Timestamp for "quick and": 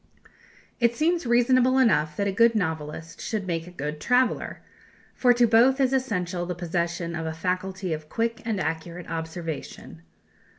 8.09-8.59